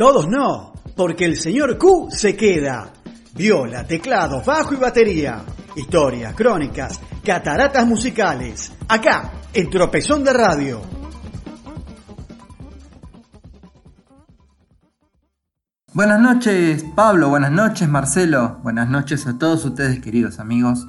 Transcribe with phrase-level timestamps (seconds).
[0.00, 2.90] Todos no, porque el señor Q se queda.
[3.34, 5.42] Viola, teclado, bajo y batería.
[5.76, 8.72] Historias, crónicas, cataratas musicales.
[8.88, 10.80] Acá, en Tropezón de Radio.
[15.92, 20.88] Buenas noches Pablo, buenas noches Marcelo, buenas noches a todos ustedes queridos amigos.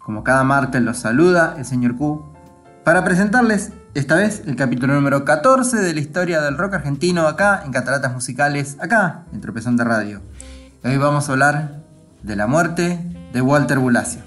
[0.00, 2.37] Como cada martes los saluda el señor Q
[2.88, 7.60] para presentarles esta vez el capítulo número 14 de la historia del rock argentino acá
[7.62, 10.22] en Cataratas Musicales, acá en Tropezón de Radio.
[10.82, 11.82] Hoy vamos a hablar
[12.22, 12.98] de la muerte
[13.34, 14.22] de Walter Bulacio.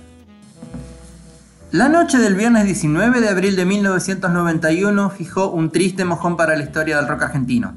[1.71, 6.61] La noche del viernes 19 de abril de 1991 fijó un triste mojón para la
[6.61, 7.73] historia del rock argentino.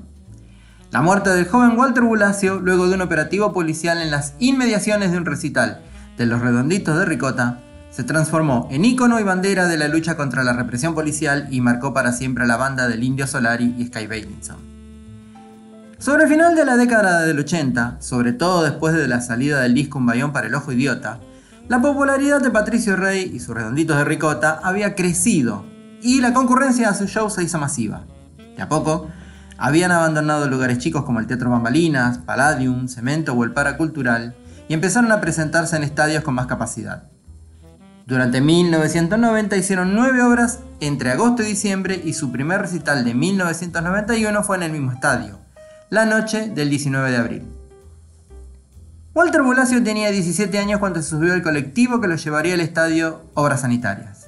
[0.91, 5.16] La muerte del joven Walter Bulacio luego de un operativo policial en las inmediaciones de
[5.16, 5.80] un recital
[6.19, 7.60] de los redonditos de Ricota
[7.95, 11.95] se transformó en ícono y bandera de la lucha contra la represión policial y marcó
[11.95, 14.57] para siempre a la banda del Indio Solari y Sky Bailinson.
[15.99, 19.74] Sobre el final de la década del 80, sobre todo después de la salida del
[19.74, 21.21] disco Un Bayón para el Ojo Idiota,
[21.68, 25.65] la popularidad de Patricio Rey y sus redonditos de ricota había crecido
[26.02, 28.07] y la concurrencia a sus shows se hizo masiva.
[28.57, 29.09] De a poco,
[29.57, 34.35] habían abandonado lugares chicos como el Teatro Bambalinas, Palladium, Cemento o el Paracultural
[34.68, 37.13] y empezaron a presentarse en estadios con más capacidad.
[38.07, 44.43] Durante 1990 hicieron nueve obras entre agosto y diciembre y su primer recital de 1991
[44.43, 45.38] fue en el mismo estadio,
[45.88, 47.43] la noche del 19 de abril.
[49.15, 53.23] Walter Bulacio tenía 17 años cuando se subió al colectivo que lo llevaría al estadio
[53.33, 54.27] Obras Sanitarias.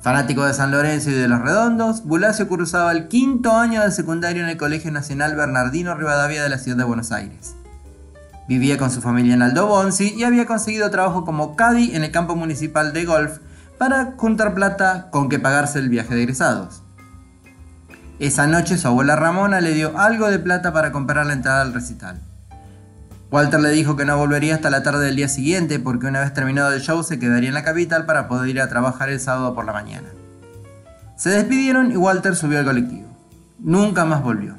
[0.00, 4.42] Fanático de San Lorenzo y de Los Redondos, Bulacio cursaba el quinto año de secundario
[4.42, 7.54] en el Colegio Nacional Bernardino Rivadavia de la ciudad de Buenos Aires.
[8.50, 12.10] Vivía con su familia en Aldo Bonzi y había conseguido trabajo como caddy en el
[12.10, 13.38] campo municipal de golf
[13.78, 16.82] para juntar plata con que pagarse el viaje de egresados.
[18.18, 21.72] Esa noche su abuela Ramona le dio algo de plata para comprar la entrada al
[21.72, 22.18] recital.
[23.30, 26.34] Walter le dijo que no volvería hasta la tarde del día siguiente porque una vez
[26.34, 29.54] terminado el show se quedaría en la capital para poder ir a trabajar el sábado
[29.54, 30.08] por la mañana.
[31.14, 33.06] Se despidieron y Walter subió al colectivo.
[33.60, 34.56] Nunca más volvió.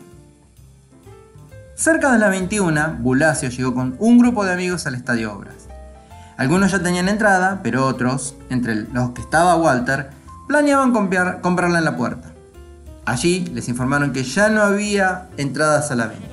[1.81, 5.67] Cerca de la 21, Bulacio llegó con un grupo de amigos al Estadio Obras.
[6.37, 10.11] Algunos ya tenían entrada, pero otros, entre los que estaba Walter,
[10.47, 10.91] planeaban
[11.41, 12.33] comprarla en la puerta.
[13.03, 16.27] Allí les informaron que ya no había entradas a la venta.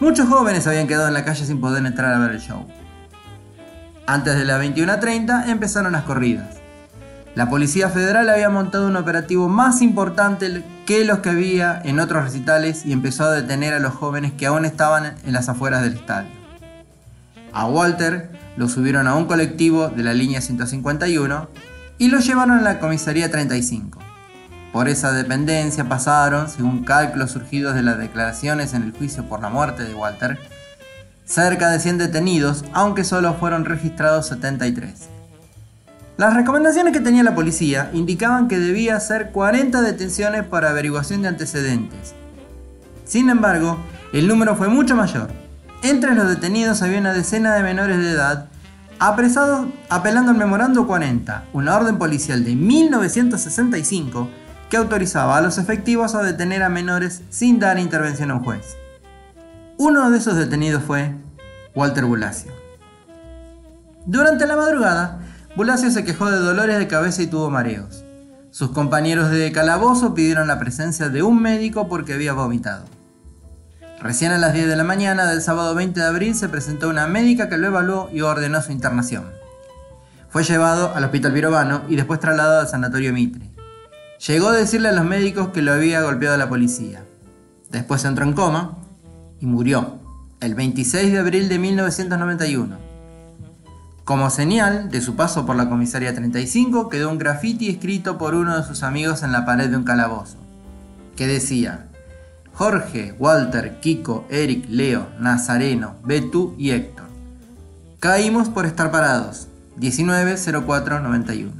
[0.00, 2.66] Muchos jóvenes habían quedado en la calle sin poder entrar a ver el show.
[4.06, 6.56] Antes de las 21.30 empezaron las corridas.
[7.34, 12.24] La Policía Federal había montado un operativo más importante que los que había en otros
[12.24, 15.94] recitales y empezó a detener a los jóvenes que aún estaban en las afueras del
[15.94, 16.30] estadio.
[17.52, 21.48] A Walter lo subieron a un colectivo de la línea 151
[21.98, 23.98] y lo llevaron a la comisaría 35.
[24.72, 29.48] Por esa dependencia pasaron, según cálculos surgidos de las declaraciones en el juicio por la
[29.48, 30.38] muerte de Walter,
[31.24, 35.13] cerca de 100 detenidos, aunque solo fueron registrados 73.
[36.16, 41.28] Las recomendaciones que tenía la policía indicaban que debía hacer 40 detenciones para averiguación de
[41.28, 42.14] antecedentes.
[43.04, 43.78] Sin embargo,
[44.12, 45.30] el número fue mucho mayor.
[45.82, 48.46] Entre los detenidos había una decena de menores de edad
[49.00, 54.28] apresados apelando al memorando 40, una orden policial de 1965
[54.70, 58.76] que autorizaba a los efectivos a detener a menores sin dar intervención a un juez.
[59.78, 61.12] Uno de esos detenidos fue
[61.74, 62.52] Walter Bulacio.
[64.06, 65.18] Durante la madrugada,
[65.56, 68.04] Bulacio se quejó de dolores de cabeza y tuvo mareos.
[68.50, 72.86] Sus compañeros de calabozo pidieron la presencia de un médico porque había vomitado.
[74.00, 77.06] Recién a las 10 de la mañana del sábado 20 de abril se presentó una
[77.06, 79.26] médica que lo evaluó y ordenó su internación.
[80.28, 83.48] Fue llevado al hospital Virovano y después trasladado al sanatorio Mitre.
[84.26, 87.04] Llegó a decirle a los médicos que lo había golpeado la policía.
[87.70, 88.76] Después entró en coma
[89.38, 90.00] y murió
[90.40, 92.83] el 26 de abril de 1991.
[94.04, 98.54] Como señal de su paso por la comisaría 35 quedó un graffiti escrito por uno
[98.54, 100.36] de sus amigos en la pared de un calabozo,
[101.16, 101.86] que decía,
[102.52, 107.06] Jorge, Walter, Kiko, Eric, Leo, Nazareno, Betú y Héctor.
[107.98, 109.48] Caímos por estar parados.
[109.76, 111.52] 190491.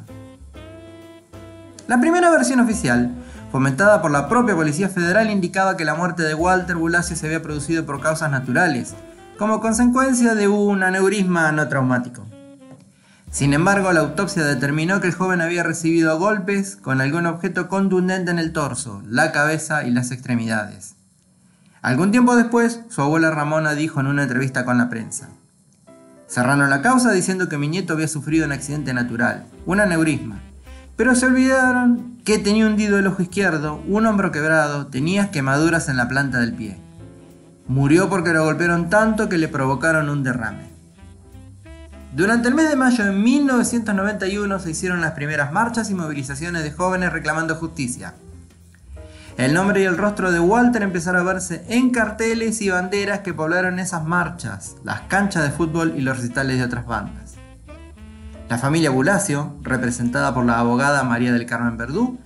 [1.88, 3.10] La primera versión oficial,
[3.50, 7.42] fomentada por la propia Policía Federal, indicaba que la muerte de Walter Bulacio se había
[7.42, 8.94] producido por causas naturales,
[9.38, 12.33] como consecuencia de un aneurisma no traumático.
[13.34, 18.30] Sin embargo, la autopsia determinó que el joven había recibido golpes con algún objeto contundente
[18.30, 20.94] en el torso, la cabeza y las extremidades.
[21.82, 25.30] Algún tiempo después, su abuela Ramona dijo en una entrevista con la prensa,
[26.28, 30.40] Cerraron la causa diciendo que mi nieto había sufrido un accidente natural, un aneurisma,
[30.94, 35.96] pero se olvidaron que tenía hundido el ojo izquierdo, un hombro quebrado, tenía quemaduras en
[35.96, 36.78] la planta del pie.
[37.66, 40.73] Murió porque lo golpearon tanto que le provocaron un derrame.
[42.14, 46.70] Durante el mes de mayo de 1991 se hicieron las primeras marchas y movilizaciones de
[46.70, 48.14] jóvenes reclamando justicia.
[49.36, 53.34] El nombre y el rostro de Walter empezaron a verse en carteles y banderas que
[53.34, 57.34] poblaron esas marchas, las canchas de fútbol y los recitales de otras bandas.
[58.48, 62.20] La familia Bulacio, representada por la abogada María del Carmen Verdú,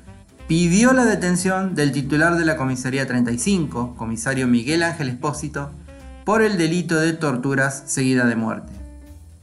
[0.47, 5.71] pidió la detención del titular de la comisaría 35, comisario Miguel Ángel Espósito,
[6.27, 8.78] por el delito de torturas seguida de muerte.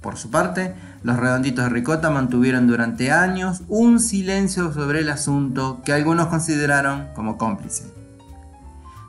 [0.05, 5.81] Por su parte, los redonditos de Ricota mantuvieron durante años un silencio sobre el asunto
[5.83, 7.91] que algunos consideraron como cómplice.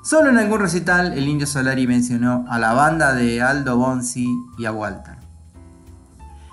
[0.03, 4.27] Solo en algún recital el indio Solari mencionó a la banda de Aldo Bonzi
[4.57, 5.17] y a Walter.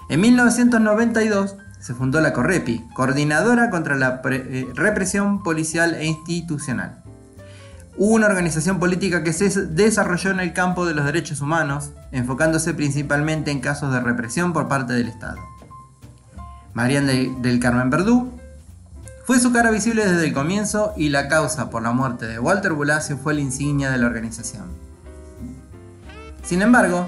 [0.10, 7.03] En 1992 se fundó la Correpi, Coordinadora contra la eh, Represión Policial e Institucional
[7.98, 13.52] una organización política que se desarrolló en el campo de los derechos humanos, enfocándose principalmente
[13.52, 15.38] en casos de represión por parte del Estado.
[16.74, 17.06] Marian
[17.42, 18.32] del Carmen Verdú
[19.26, 22.74] fue su cara visible desde el comienzo y la causa por la muerte de Walter
[22.74, 24.66] Bulacio fue la insignia de la organización.
[26.44, 27.06] Sin embargo,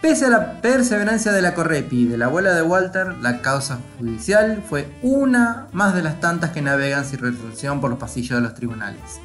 [0.00, 3.78] pese a la perseverancia de la Correpi y de la abuela de Walter, la causa
[3.98, 8.40] judicial fue una más de las tantas que navegan sin resolución por los pasillos de
[8.40, 9.20] los tribunales.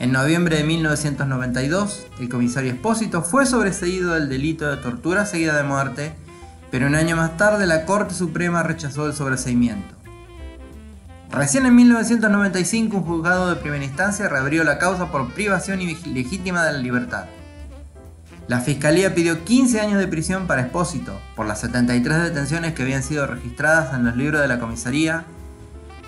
[0.00, 5.64] En noviembre de 1992, el comisario Espósito fue sobreseído del delito de tortura seguida de
[5.64, 6.14] muerte,
[6.70, 9.96] pero un año más tarde la Corte Suprema rechazó el sobreseimiento.
[11.32, 16.74] Recién en 1995 un juzgado de primera instancia reabrió la causa por privación ilegítima de
[16.74, 17.24] la libertad.
[18.46, 23.02] La fiscalía pidió 15 años de prisión para Espósito por las 73 detenciones que habían
[23.02, 25.24] sido registradas en los libros de la comisaría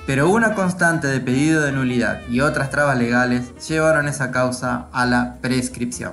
[0.06, 5.06] pero una constante de pedido de nulidad y otras trabas legales llevaron esa causa a
[5.06, 6.12] la prescripción.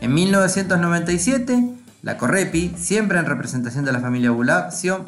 [0.00, 1.70] En 1997,
[2.02, 5.06] la Correpi, siempre en representación de la familia Bulacio,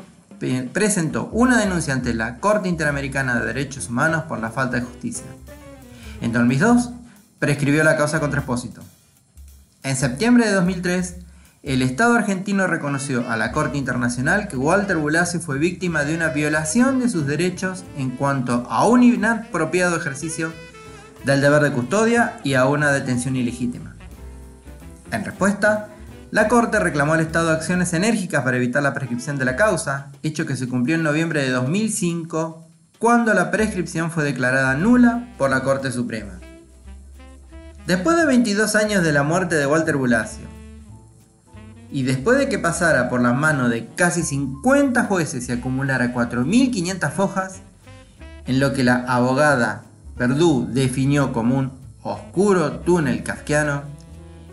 [0.72, 5.26] presentó una denuncia ante la Corte Interamericana de Derechos Humanos por la falta de justicia.
[6.20, 6.90] En 2002,
[7.38, 8.82] prescribió la causa contra Espósito.
[9.82, 11.16] En septiembre de 2003,
[11.62, 16.28] el Estado argentino reconoció a la Corte Internacional que Walter Bulacio fue víctima de una
[16.28, 20.52] violación de sus derechos en cuanto a un inapropiado ejercicio
[21.24, 23.96] del deber de custodia y a una detención ilegítima.
[25.10, 25.88] En respuesta,
[26.30, 30.46] la Corte reclamó al Estado acciones enérgicas para evitar la prescripción de la causa, hecho
[30.46, 32.64] que se cumplió en noviembre de 2005,
[32.98, 36.40] cuando la prescripción fue declarada nula por la Corte Suprema.
[37.86, 40.55] Después de 22 años de la muerte de Walter Bulacio,
[41.96, 47.10] y después de que pasara por la mano de casi 50 jueces y acumulara 4.500
[47.10, 47.62] fojas,
[48.44, 49.84] en lo que la abogada
[50.14, 51.72] Verdú definió como un
[52.02, 53.84] oscuro túnel kafkiano,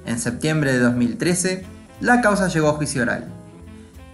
[0.06, 1.66] en septiembre de 2013
[2.00, 3.28] la causa llegó a juicio oral,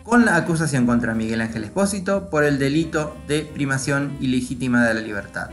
[0.03, 5.01] con la acusación contra Miguel Ángel Espósito por el delito de primación ilegítima de la
[5.01, 5.51] libertad.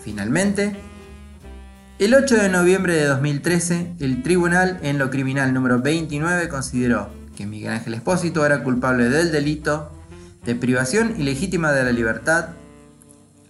[0.00, 0.76] Finalmente,
[1.98, 7.44] el 8 de noviembre de 2013, el tribunal en lo criminal número 29 consideró que
[7.44, 9.90] Miguel Ángel Espósito era culpable del delito
[10.44, 12.50] de privación ilegítima de la libertad,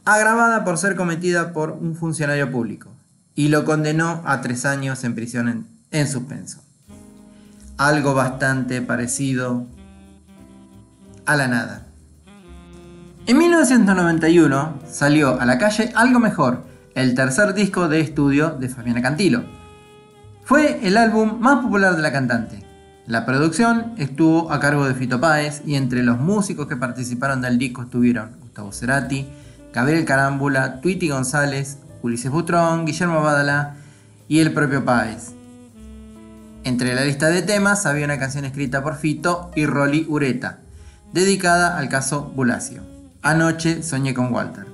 [0.06, 2.88] agravada por ser cometida por un funcionario público,
[3.34, 6.62] y lo condenó a tres años en prisión en, en suspenso.
[7.76, 9.66] Algo bastante parecido
[11.26, 11.87] a la nada.
[13.26, 16.67] En 1991 salió a la calle Algo Mejor,
[16.99, 19.45] el tercer disco de estudio de Fabiana Cantilo.
[20.43, 22.64] Fue el álbum más popular de la cantante.
[23.07, 27.57] La producción estuvo a cargo de Fito Páez y entre los músicos que participaron del
[27.57, 29.28] disco estuvieron Gustavo Cerati,
[29.73, 33.76] Gabriel Carámbula, Tweety González, Ulises Butrón, Guillermo Badala
[34.26, 35.31] y el propio Páez.
[36.64, 40.59] Entre la lista de temas había una canción escrita por Fito y Rolly Ureta,
[41.12, 42.83] dedicada al caso Bulacio.
[43.23, 44.67] Anoche soñé con Walter.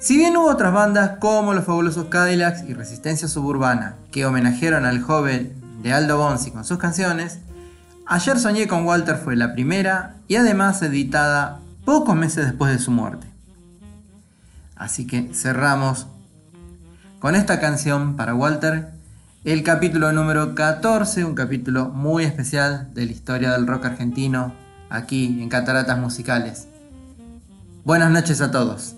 [0.00, 5.02] Si bien hubo otras bandas como los fabulosos Cadillacs y Resistencia Suburbana que homenajearon al
[5.02, 7.38] joven de Aldo Bonzi con sus canciones,
[8.10, 12.90] Ayer Soñé con Walter fue la primera y además editada pocos meses después de su
[12.90, 13.26] muerte.
[14.76, 16.06] Así que cerramos
[17.18, 18.92] con esta canción para Walter,
[19.44, 24.54] el capítulo número 14, un capítulo muy especial de la historia del rock argentino
[24.88, 26.66] aquí en Cataratas Musicales.
[27.84, 28.97] Buenas noches a todos.